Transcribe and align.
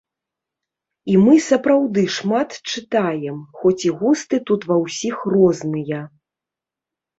І 1.11 1.19
мы 1.25 1.35
сапраўды 1.47 2.05
шмат 2.15 2.49
чытаем, 2.73 3.37
хоць 3.61 3.75
і 3.91 3.93
густы 4.01 4.35
тут 4.53 4.61
ва 4.73 4.81
ўсіх 4.87 5.15
розныя. 5.37 6.01